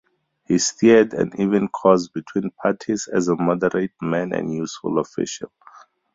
[0.47, 5.51] He steered an even course between parties as a moderate man and useful official.